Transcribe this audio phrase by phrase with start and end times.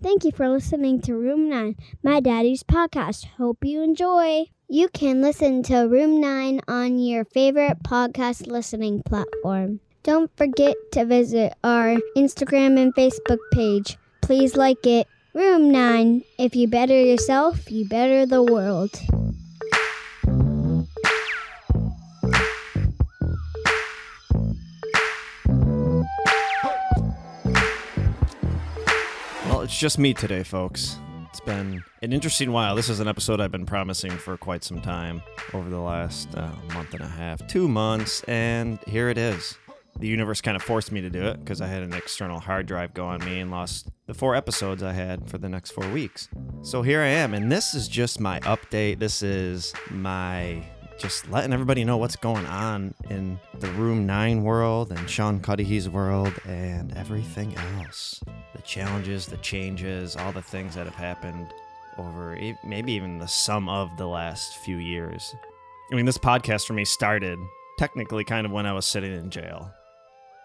[0.00, 3.24] Thank you for listening to Room 9, my daddy's podcast.
[3.36, 4.44] Hope you enjoy.
[4.68, 9.80] You can listen to Room 9 on your favorite podcast listening platform.
[10.04, 13.98] Don't forget to visit our Instagram and Facebook page.
[14.22, 15.08] Please like it.
[15.34, 16.22] Room 9.
[16.38, 19.00] If you better yourself, you better the world.
[29.48, 30.98] Well, it's just me today, folks.
[31.30, 32.76] It's been an interesting while.
[32.76, 35.22] This is an episode I've been promising for quite some time
[35.54, 39.56] over the last uh, month and a half, two months, and here it is.
[39.98, 42.66] The universe kind of forced me to do it because I had an external hard
[42.66, 45.88] drive go on me and lost the four episodes I had for the next four
[45.88, 46.28] weeks.
[46.60, 48.98] So here I am, and this is just my update.
[48.98, 50.62] This is my
[50.98, 55.88] just letting everybody know what's going on in the Room 9 world and Sean Cudahy's
[55.88, 58.20] world and everything else.
[58.54, 61.46] The challenges, the changes, all the things that have happened
[61.98, 65.34] over maybe even the sum of the last few years.
[65.92, 67.38] I mean, this podcast for me started
[67.78, 69.70] technically kind of when I was sitting in jail.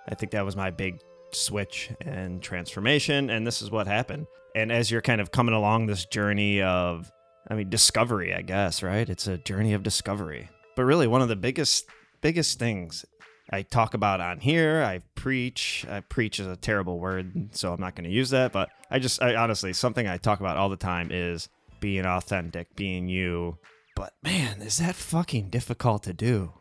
[0.08, 1.00] I think that was my big
[1.31, 4.28] switch and transformation, and this is what happened.
[4.56, 7.11] And as you're kind of coming along this journey of
[7.47, 9.08] I mean, discovery, I guess, right?
[9.09, 10.49] It's a journey of discovery.
[10.75, 11.85] But really, one of the biggest,
[12.22, 13.05] biggest things
[13.52, 15.85] I talk about on here, I preach.
[15.89, 18.52] I preach is a terrible word, so I'm not going to use that.
[18.52, 22.75] But I just, I honestly, something I talk about all the time is being authentic,
[22.75, 23.57] being you.
[23.95, 26.53] But man, is that fucking difficult to do?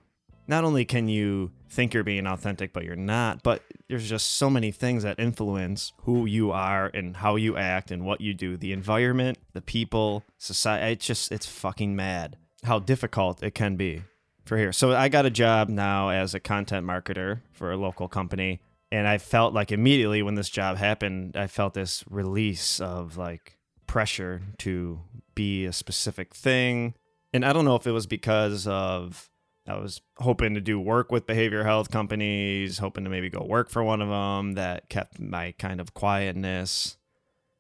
[0.47, 4.51] Not only can you think you're being authentic, but you're not, but there's just so
[4.51, 8.57] many things that influence who you are and how you act and what you do.
[8.57, 10.93] The environment, the people, society.
[10.93, 14.03] It's just, it's fucking mad how difficult it can be
[14.45, 14.73] for here.
[14.73, 18.61] So I got a job now as a content marketer for a local company.
[18.91, 23.59] And I felt like immediately when this job happened, I felt this release of like
[23.87, 25.01] pressure to
[25.35, 26.95] be a specific thing.
[27.33, 29.31] And I don't know if it was because of
[29.67, 33.71] I was hoping to do work with behavior health companies, hoping to maybe go work
[33.71, 36.97] for one of them that kept my kind of quietness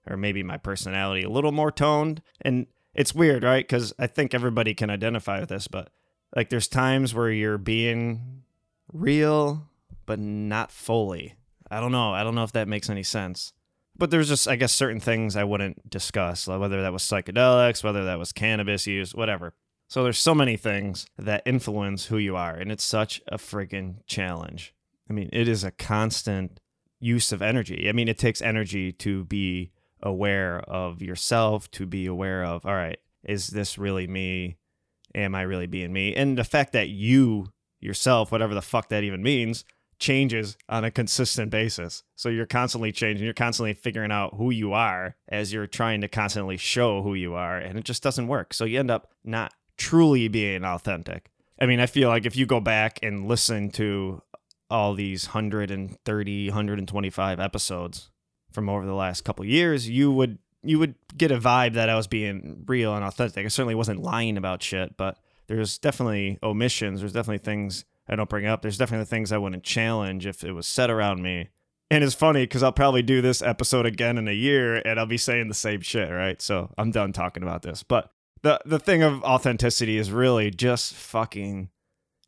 [0.08, 2.20] or maybe my personality a little more toned.
[2.40, 3.64] And it's weird, right?
[3.64, 5.90] Because I think everybody can identify with this, but
[6.34, 8.42] like there's times where you're being
[8.92, 9.68] real,
[10.04, 11.36] but not fully.
[11.70, 12.12] I don't know.
[12.12, 13.52] I don't know if that makes any sense.
[13.96, 17.84] But there's just, I guess, certain things I wouldn't discuss, like whether that was psychedelics,
[17.84, 19.54] whether that was cannabis use, whatever.
[19.92, 23.96] So there's so many things that influence who you are, and it's such a friggin'
[24.06, 24.74] challenge.
[25.10, 26.60] I mean, it is a constant
[26.98, 27.86] use of energy.
[27.90, 29.70] I mean, it takes energy to be
[30.02, 34.56] aware of yourself, to be aware of, all right, is this really me?
[35.14, 36.14] Am I really being me?
[36.14, 39.62] And the fact that you yourself, whatever the fuck that even means,
[39.98, 42.02] changes on a consistent basis.
[42.16, 46.08] So you're constantly changing, you're constantly figuring out who you are as you're trying to
[46.08, 48.54] constantly show who you are, and it just doesn't work.
[48.54, 51.30] So you end up not truly being authentic.
[51.60, 54.22] I mean, I feel like if you go back and listen to
[54.70, 58.10] all these 130, 125 episodes
[58.52, 61.96] from over the last couple years, you would you would get a vibe that I
[61.96, 63.44] was being real and authentic.
[63.44, 65.18] I certainly wasn't lying about shit, but
[65.48, 67.00] there's definitely omissions.
[67.00, 68.62] There's definitely things I don't bring up.
[68.62, 71.50] There's definitely things I wouldn't challenge if it was said around me.
[71.90, 75.06] And it's funny because I'll probably do this episode again in a year and I'll
[75.06, 76.40] be saying the same shit, right?
[76.40, 77.82] So I'm done talking about this.
[77.82, 78.10] But
[78.42, 81.70] the the thing of authenticity is really just fucking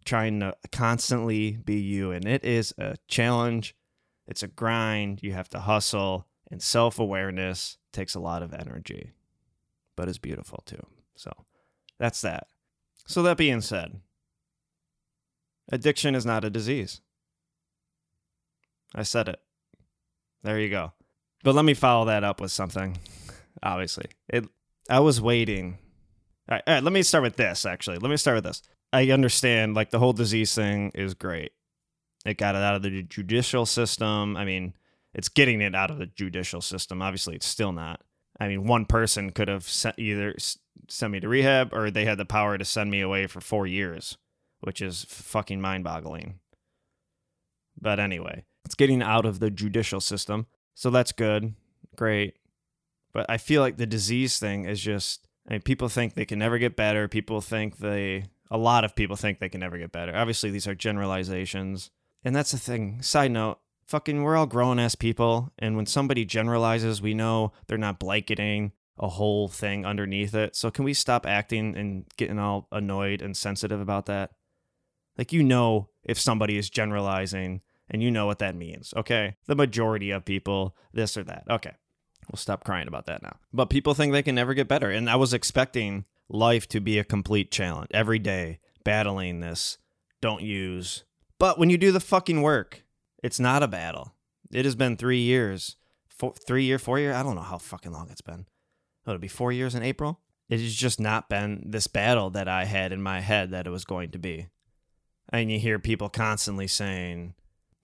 [0.04, 3.74] trying to constantly be you and it is a challenge.
[4.26, 5.22] It's a grind.
[5.22, 9.12] You have to hustle and self-awareness takes a lot of energy
[9.96, 10.84] but it's beautiful too.
[11.16, 11.32] So
[11.98, 12.48] that's that.
[13.06, 14.00] So that being said
[15.70, 17.00] addiction is not a disease.
[18.94, 19.40] I said it.
[20.42, 20.92] There you go.
[21.42, 22.98] But let me follow that up with something
[23.62, 24.06] obviously.
[24.28, 24.46] It
[24.90, 25.78] i was waiting
[26.48, 27.98] all right, all right, let me start with this actually.
[27.98, 28.62] Let me start with this.
[28.92, 31.52] I understand like the whole disease thing is great.
[32.24, 34.36] It got it out of the judicial system.
[34.36, 34.74] I mean,
[35.14, 37.02] it's getting it out of the judicial system.
[37.02, 38.00] Obviously, it's still not.
[38.40, 40.34] I mean, one person could have sent either
[40.88, 43.66] sent me to rehab or they had the power to send me away for 4
[43.66, 44.18] years,
[44.60, 46.40] which is fucking mind-boggling.
[47.80, 50.46] But anyway, it's getting out of the judicial system.
[50.74, 51.54] So that's good.
[51.96, 52.36] Great.
[53.12, 56.38] But I feel like the disease thing is just I mean, people think they can
[56.38, 57.06] never get better.
[57.08, 60.16] People think they, a lot of people think they can never get better.
[60.16, 61.90] Obviously, these are generalizations.
[62.24, 63.02] And that's the thing.
[63.02, 65.52] Side note, fucking, we're all grown ass people.
[65.58, 70.56] And when somebody generalizes, we know they're not blanketing a whole thing underneath it.
[70.56, 74.30] So can we stop acting and getting all annoyed and sensitive about that?
[75.18, 79.36] Like, you know, if somebody is generalizing and you know what that means, okay?
[79.46, 81.44] The majority of people, this or that.
[81.50, 81.72] Okay.
[82.30, 83.36] We'll stop crying about that now.
[83.52, 84.90] But people think they can never get better.
[84.90, 89.78] And I was expecting life to be a complete challenge every day, battling this,
[90.20, 91.04] don't use.
[91.38, 92.84] But when you do the fucking work,
[93.22, 94.14] it's not a battle.
[94.52, 95.76] It has been three years,
[96.08, 97.12] four, three year, four year.
[97.12, 98.46] I don't know how fucking long it's been.
[99.06, 100.20] It'll be four years in April.
[100.48, 103.70] It has just not been this battle that I had in my head that it
[103.70, 104.48] was going to be.
[105.30, 107.34] And you hear people constantly saying,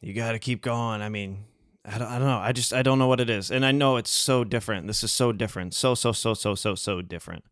[0.01, 1.47] "You got to keep going." I mean,
[1.85, 2.39] I don't, I don't know.
[2.39, 4.87] I just I don't know what it is, and I know it's so different.
[4.87, 7.45] This is so different, so so so so so so different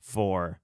[0.00, 0.60] for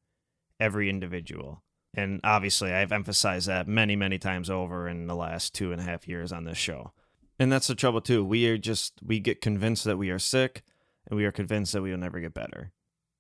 [0.59, 1.63] every individual.
[1.93, 5.85] And obviously, I've emphasized that many many times over in the last two and a
[5.85, 6.93] half years on this show.
[7.39, 8.25] And that's the trouble too.
[8.25, 10.63] We are just we get convinced that we are sick,
[11.07, 12.73] and we are convinced that we will never get better.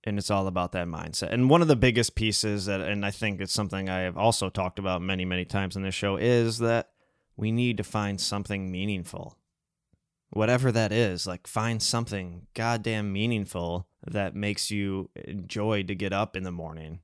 [0.04, 1.30] And it's all about that mindset.
[1.30, 4.48] And one of the biggest pieces that, and I think it's something I have also
[4.48, 6.88] talked about many many times on this show, is that
[7.36, 9.36] we need to find something meaningful
[10.30, 16.36] whatever that is, like find something goddamn meaningful that makes you enjoy to get up
[16.36, 17.00] in the morning.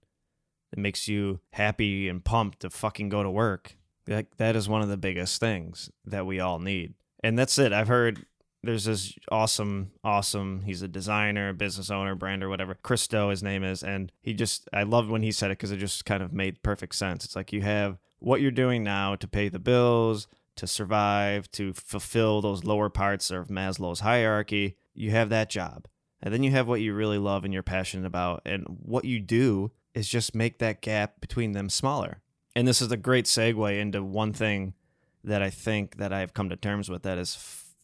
[0.73, 3.77] That makes you happy and pumped to fucking go to work.
[4.09, 6.95] Like that is one of the biggest things that we all need.
[7.23, 7.73] And that's it.
[7.73, 8.25] I've heard
[8.63, 10.63] there's this awesome, awesome.
[10.63, 12.75] He's a designer, business owner, brander, whatever.
[12.75, 14.69] Chris Do, his name is, and he just.
[14.73, 17.25] I love when he said it because it just kind of made perfect sense.
[17.25, 20.27] It's like you have what you're doing now to pay the bills,
[20.57, 25.87] to survive, to fulfill those lower parts of Maslow's hierarchy, you have that job.
[26.23, 28.43] And then you have what you really love and you're passionate about.
[28.45, 32.21] And what you do is just make that gap between them smaller.
[32.55, 34.75] And this is a great segue into one thing
[35.23, 37.37] that I think that I've come to terms with that is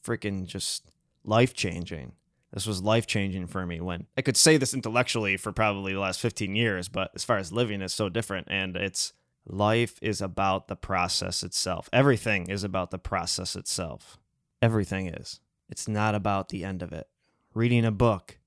[0.05, 0.91] freaking just
[1.25, 2.13] life changing.
[2.53, 6.01] This was life changing for me when I could say this intellectually for probably the
[6.01, 8.49] last 15 years, but as far as living, it's so different.
[8.51, 9.13] And it's
[9.47, 11.89] Life is about the process itself.
[11.93, 14.19] Everything is about the process itself.
[14.61, 15.41] Everything is.
[15.69, 17.09] It's not about the end of it.
[17.55, 18.39] Reading a book,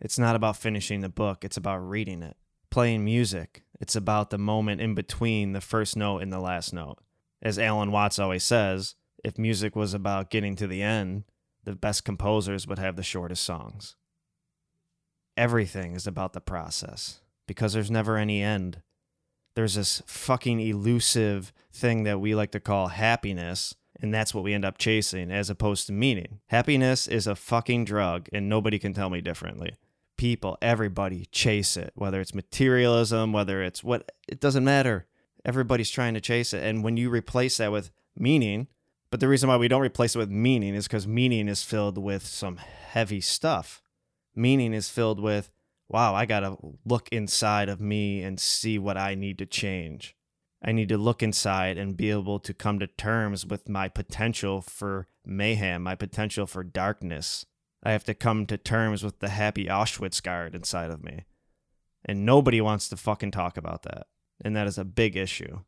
[0.00, 2.36] it's not about finishing the book, it's about reading it.
[2.70, 6.98] Playing music, it's about the moment in between the first note and the last note.
[7.42, 8.94] As Alan Watts always says,
[9.24, 11.24] if music was about getting to the end,
[11.64, 13.96] the best composers would have the shortest songs.
[15.36, 18.82] Everything is about the process because there's never any end
[19.54, 23.74] there's this fucking elusive thing that we like to call happiness.
[24.00, 26.40] And that's what we end up chasing as opposed to meaning.
[26.48, 29.76] Happiness is a fucking drug, and nobody can tell me differently.
[30.16, 35.06] People, everybody chase it, whether it's materialism, whether it's what, it doesn't matter.
[35.44, 36.64] Everybody's trying to chase it.
[36.64, 38.66] And when you replace that with meaning,
[39.10, 41.96] but the reason why we don't replace it with meaning is because meaning is filled
[41.96, 43.80] with some heavy stuff.
[44.34, 45.50] Meaning is filled with
[45.88, 50.16] wow, I got to look inside of me and see what I need to change.
[50.64, 54.62] I need to look inside and be able to come to terms with my potential
[54.62, 57.44] for mayhem, my potential for darkness.
[57.82, 61.26] I have to come to terms with the happy Auschwitz guard inside of me.
[62.04, 64.06] And nobody wants to fucking talk about that.
[64.42, 65.60] And that is a big issue.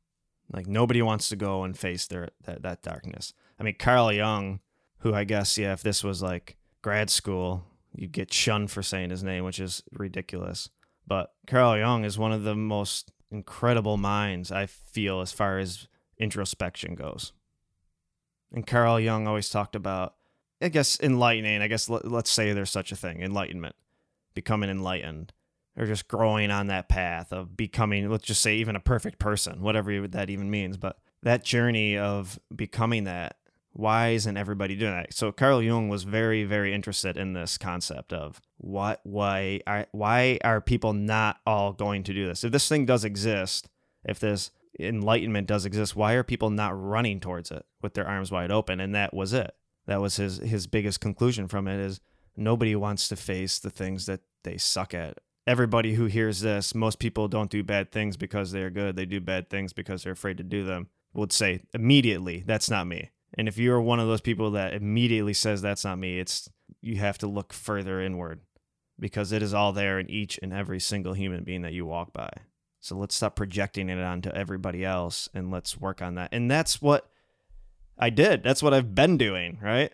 [0.51, 3.35] Like nobody wants to go and face their that, that darkness.
[3.59, 4.61] I mean Carl Jung,
[4.99, 7.65] who I guess, yeah, if this was like grad school,
[7.97, 10.69] you get shunned for saying his name, which is ridiculous.
[11.07, 15.89] But Carl Jung is one of the most incredible minds I feel as far as
[16.19, 17.33] introspection goes.
[18.53, 20.15] And Carl Jung always talked about,
[20.61, 21.63] I guess, enlightening.
[21.63, 23.77] I guess let, us say there's such a thing, enlightenment,
[24.35, 25.33] becoming enlightened,
[25.77, 29.63] or just growing on that path of becoming, let's just say, even a perfect person,
[29.63, 30.77] whatever that even means.
[30.77, 33.37] But that journey of becoming that
[33.77, 35.13] why isn't everybody doing that?
[35.13, 40.39] So Carl Jung was very, very interested in this concept of what, why, are, why
[40.43, 42.43] are people not all going to do this?
[42.43, 43.69] If this thing does exist,
[44.03, 48.33] if this enlightenment does exist, why are people not running towards it with their arms
[48.33, 48.81] wide open?
[48.81, 49.55] And that was it.
[49.87, 52.01] That was his his biggest conclusion from it is
[52.35, 55.19] nobody wants to face the things that they suck at.
[55.47, 58.97] Everybody who hears this, most people don't do bad things because they're good.
[58.97, 60.89] They do bad things because they're afraid to do them.
[61.13, 65.35] Would say immediately, that's not me and if you're one of those people that immediately
[65.35, 66.49] says that's not me, it's
[66.81, 68.41] you have to look further inward
[68.99, 72.13] because it is all there in each and every single human being that you walk
[72.13, 72.31] by.
[72.81, 76.31] So let's stop projecting it onto everybody else and let's work on that.
[76.33, 77.11] And that's what
[77.99, 78.43] I did.
[78.43, 79.93] That's what I've been doing, right?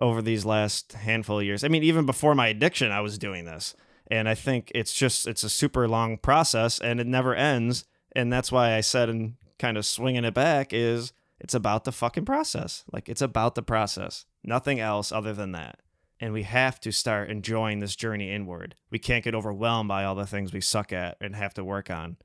[0.00, 1.64] Over these last handful of years.
[1.64, 3.74] I mean, even before my addiction, I was doing this.
[4.10, 7.84] And I think it's just, it's a super long process and it never ends.
[8.14, 11.92] And that's why I said, and kind of swinging it back, is it's about the
[11.92, 12.84] fucking process.
[12.92, 14.26] Like it's about the process.
[14.44, 15.80] Nothing else other than that.
[16.18, 18.74] And we have to start enjoying this journey inward.
[18.90, 21.90] We can't get overwhelmed by all the things we suck at and have to work
[21.90, 22.16] on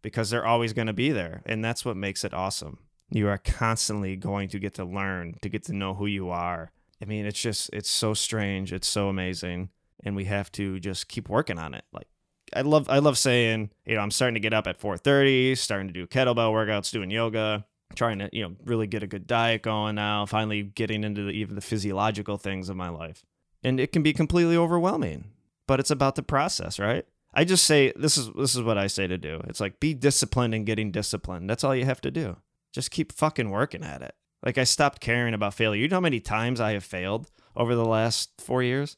[0.00, 1.42] because they're always going to be there.
[1.44, 2.78] And that's what makes it awesome.
[3.10, 6.72] You are constantly going to get to learn, to get to know who you are,
[7.04, 8.72] I mean, it's just it's so strange.
[8.72, 9.68] It's so amazing,
[10.04, 11.84] and we have to just keep working on it.
[11.92, 12.06] Like
[12.54, 15.88] I love I love saying, you know, I'm starting to get up at 4:30, starting
[15.88, 19.62] to do kettlebell workouts, doing yoga, trying to, you know, really get a good diet
[19.62, 23.24] going now, finally getting into the, even the physiological things of my life.
[23.62, 25.30] And it can be completely overwhelming,
[25.66, 27.06] but it's about the process, right?
[27.32, 29.40] I just say this is this is what I say to do.
[29.48, 31.50] It's like be disciplined and getting disciplined.
[31.50, 32.36] That's all you have to do.
[32.72, 34.14] Just keep fucking working at it.
[34.44, 35.82] Like I stopped caring about failure.
[35.82, 38.96] You know how many times I have failed over the last 4 years?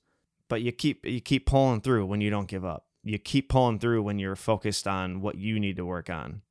[0.49, 2.87] But you keep you keep pulling through when you don't give up.
[3.03, 6.43] You keep pulling through when you're focused on what you need to work on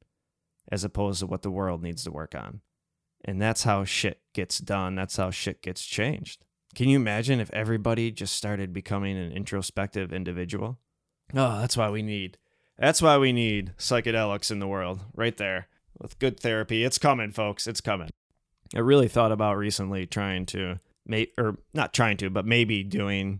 [0.71, 2.61] as opposed to what the world needs to work on.
[3.23, 4.95] And that's how shit gets done.
[4.95, 6.45] That's how shit gets changed.
[6.75, 10.79] Can you imagine if everybody just started becoming an introspective individual?
[11.33, 12.37] Oh, that's why we need.
[12.77, 15.67] That's why we need psychedelics in the world, right there.
[15.97, 16.83] With good therapy.
[16.83, 17.67] It's coming, folks.
[17.67, 18.09] It's coming.
[18.75, 23.39] I really thought about recently trying to make or not trying to, but maybe doing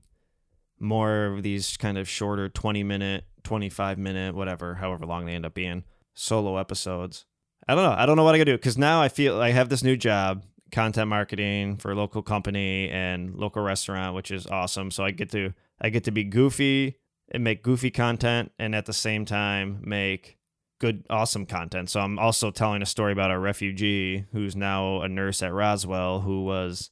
[0.79, 5.45] more of these kind of shorter 20 minute, 25 minute, whatever, however long they end
[5.45, 5.83] up being
[6.15, 7.25] solo episodes.
[7.67, 7.95] I don't know.
[7.97, 9.97] I don't know what I gotta do because now I feel I have this new
[9.97, 14.91] job, content marketing for a local company and local restaurant, which is awesome.
[14.91, 16.97] So I get to I get to be goofy
[17.31, 20.37] and make goofy content and at the same time make
[20.79, 21.89] good awesome content.
[21.89, 26.21] So I'm also telling a story about a refugee who's now a nurse at Roswell
[26.21, 26.91] who was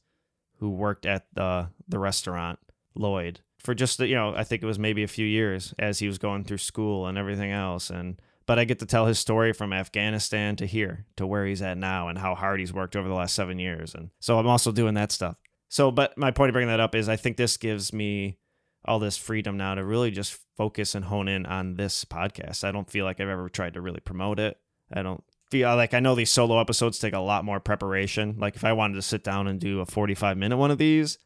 [0.58, 2.58] who worked at the the restaurant
[2.94, 6.06] Lloyd for just you know I think it was maybe a few years as he
[6.06, 9.52] was going through school and everything else and but I get to tell his story
[9.52, 13.08] from Afghanistan to here to where he's at now and how hard he's worked over
[13.08, 15.36] the last 7 years and so I'm also doing that stuff.
[15.68, 18.38] So but my point of bringing that up is I think this gives me
[18.84, 22.64] all this freedom now to really just focus and hone in on this podcast.
[22.64, 24.58] I don't feel like I've ever tried to really promote it.
[24.92, 28.36] I don't feel like I know these solo episodes take a lot more preparation.
[28.38, 31.18] Like if I wanted to sit down and do a 45 minute one of these,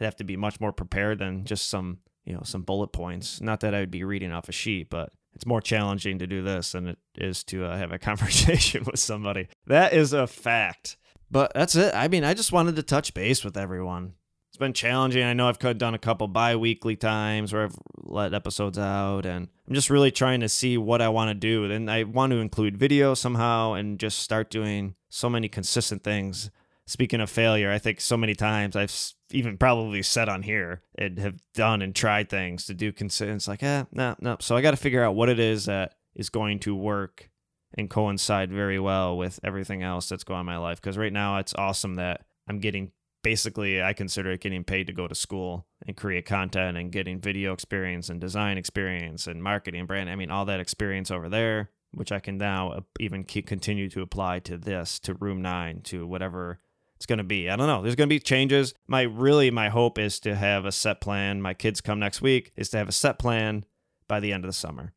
[0.00, 3.40] I'd have to be much more prepared than just some, you know, some bullet points.
[3.40, 6.42] Not that I would be reading off a sheet, but it's more challenging to do
[6.42, 9.48] this than it is to uh, have a conversation with somebody.
[9.66, 10.96] That is a fact.
[11.30, 11.94] But that's it.
[11.94, 14.14] I mean, I just wanted to touch base with everyone.
[14.50, 15.24] It's been challenging.
[15.24, 19.48] I know I've done a couple bi weekly times where I've let episodes out, and
[19.66, 21.64] I'm just really trying to see what I want to do.
[21.64, 26.52] And I want to include video somehow and just start doing so many consistent things
[26.86, 28.94] speaking of failure, I think so many times I've
[29.30, 33.36] even probably said on here and have done and tried things to do consistent.
[33.36, 34.36] It's like, eh, no, no.
[34.40, 37.30] So I got to figure out what it is that is going to work
[37.76, 40.80] and coincide very well with everything else that's going on in my life.
[40.80, 44.92] Because right now it's awesome that I'm getting basically, I consider it getting paid to
[44.92, 49.80] go to school and create content and getting video experience and design experience and marketing
[49.80, 50.10] and brand.
[50.10, 53.88] I mean, all that experience over there, which I can now uh, even keep, continue
[53.90, 56.60] to apply to this, to Room 9, to whatever
[56.96, 57.50] it's going to be.
[57.50, 57.82] I don't know.
[57.82, 58.74] There's going to be changes.
[58.86, 61.42] My really my hope is to have a set plan.
[61.42, 63.64] My kids come next week is to have a set plan
[64.08, 64.92] by the end of the summer.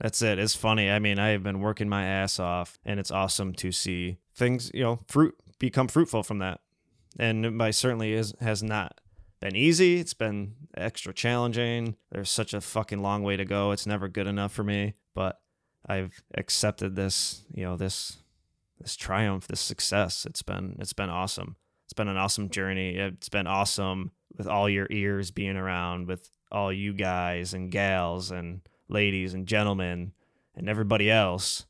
[0.00, 0.38] That's it.
[0.38, 0.90] It's funny.
[0.90, 4.70] I mean, I have been working my ass off and it's awesome to see things,
[4.74, 6.60] you know, fruit become fruitful from that.
[7.18, 9.00] And my certainly is has not
[9.40, 10.00] been easy.
[10.00, 11.96] It's been extra challenging.
[12.10, 13.70] There's such a fucking long way to go.
[13.70, 15.40] It's never good enough for me, but
[15.86, 18.23] I've accepted this, you know, this
[18.80, 20.26] this triumph, this success.
[20.26, 21.56] It's been it's been awesome.
[21.86, 22.96] It's been an awesome journey.
[22.96, 28.30] It's been awesome with all your ears being around, with all you guys and gals
[28.30, 30.12] and ladies and gentlemen
[30.54, 31.66] and everybody else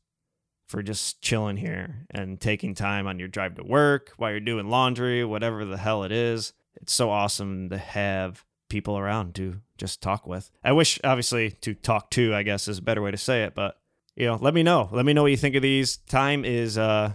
[0.67, 4.69] for just chilling here and taking time on your drive to work while you're doing
[4.69, 6.53] laundry, whatever the hell it is.
[6.75, 10.51] It's so awesome to have people around to just talk with.
[10.63, 13.53] I wish, obviously, to talk to, I guess is a better way to say it,
[13.55, 13.77] but
[14.15, 14.89] you know, let me know.
[14.91, 15.97] Let me know what you think of these.
[15.97, 17.13] Time is uh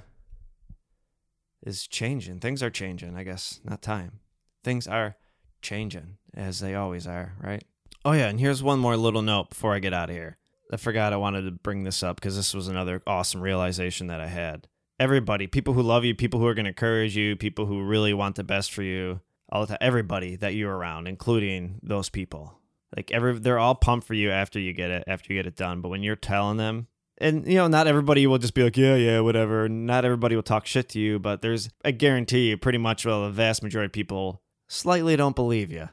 [1.63, 2.41] is changing.
[2.41, 3.61] Things are changing, I guess.
[3.65, 4.21] Not time.
[4.65, 5.17] Things are
[5.63, 7.65] changing as they always are, right?
[8.05, 10.39] Oh yeah, and here's one more little note before I get out of here.
[10.73, 14.21] I forgot I wanted to bring this up because this was another awesome realization that
[14.21, 14.69] I had.
[14.99, 18.15] Everybody, people who love you, people who are going to encourage you, people who really
[18.15, 22.60] want the best for you, all the time, everybody that you're around, including those people.
[22.97, 25.57] Like every they're all pumped for you after you get it, after you get it
[25.57, 25.81] done.
[25.81, 26.89] But when you're telling them
[27.21, 29.69] and you know not everybody will just be like yeah yeah whatever.
[29.69, 33.25] Not everybody will talk shit to you but there's i guarantee you pretty much well
[33.25, 35.89] the vast majority of people slightly don't believe you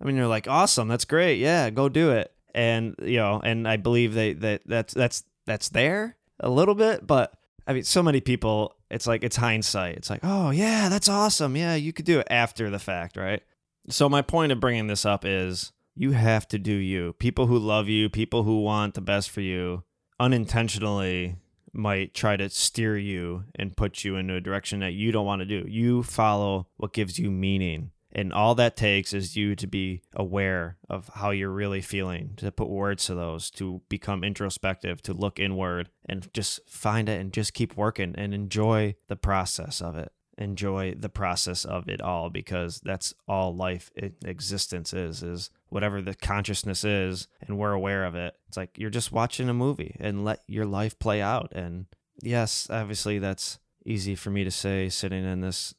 [0.00, 2.32] i mean you're like awesome that's great yeah go do it.
[2.54, 7.06] And you know and i believe they that that's that's that's there a little bit
[7.06, 7.32] but
[7.66, 9.96] i mean so many people it's like it's hindsight.
[9.96, 13.42] It's like oh yeah that's awesome yeah you could do it after the fact right
[13.88, 17.14] so my point of bringing this up is you have to do you.
[17.14, 19.84] People who love you, people who want the best for you,
[20.20, 21.36] unintentionally
[21.72, 25.40] might try to steer you and put you into a direction that you don't want
[25.40, 25.66] to do.
[25.68, 27.90] You follow what gives you meaning.
[28.12, 32.50] And all that takes is you to be aware of how you're really feeling, to
[32.50, 37.30] put words to those, to become introspective, to look inward and just find it and
[37.30, 40.12] just keep working and enjoy the process of it.
[40.38, 43.90] Enjoy the process of it all because that's all life
[44.24, 48.36] existence is is whatever the consciousness is and we're aware of it.
[48.48, 51.86] It's like you're just watching a movie and let your life play out and
[52.22, 55.74] yes, obviously that's easy for me to say sitting in this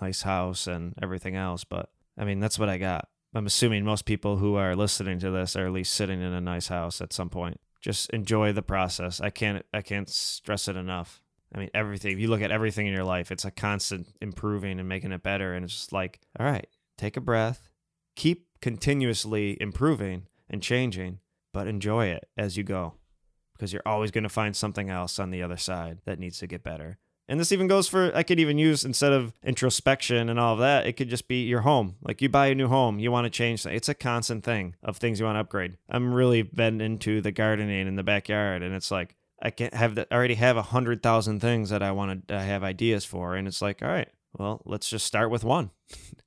[0.00, 1.64] nice house and everything else.
[1.64, 3.08] But I mean, that's what I got.
[3.34, 6.40] I'm assuming most people who are listening to this are at least sitting in a
[6.40, 7.60] nice house at some point.
[7.80, 9.20] Just enjoy the process.
[9.20, 11.22] I can't I can't stress it enough.
[11.54, 12.12] I mean, everything.
[12.12, 15.22] If you look at everything in your life, it's a constant improving and making it
[15.22, 15.54] better.
[15.54, 17.70] And it's just like, all right, take a breath,
[18.14, 21.18] keep continuously improving and changing,
[21.52, 22.94] but enjoy it as you go
[23.54, 26.46] because you're always going to find something else on the other side that needs to
[26.46, 26.98] get better.
[27.28, 30.58] And this even goes for, I could even use instead of introspection and all of
[30.58, 31.94] that, it could just be your home.
[32.02, 34.96] Like you buy a new home, you want to change It's a constant thing of
[34.96, 35.76] things you want to upgrade.
[35.88, 39.94] I'm really been into the gardening in the backyard, and it's like, I can have
[39.94, 40.08] that.
[40.10, 43.48] I already have a hundred thousand things that I want to have ideas for, and
[43.48, 45.70] it's like, all right, well, let's just start with one.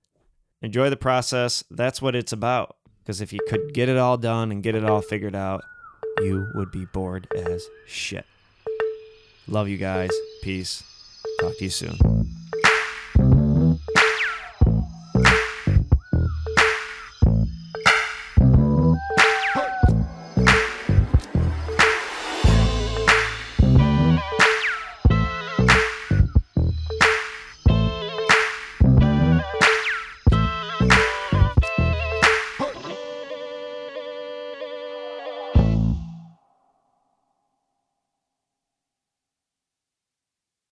[0.62, 1.64] Enjoy the process.
[1.70, 2.78] That's what it's about.
[3.04, 5.62] Because if you could get it all done and get it all figured out,
[6.20, 8.26] you would be bored as shit.
[9.48, 10.12] Love you guys.
[10.42, 10.84] Peace.
[11.42, 12.23] Talk to you soon.